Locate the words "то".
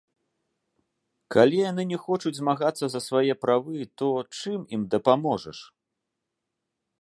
4.03-4.09